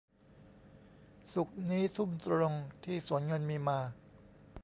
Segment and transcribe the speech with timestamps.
[1.33, 2.53] ศุกร์นี้ทุ่มตรง
[2.83, 3.79] ที่สวนเงินมีมา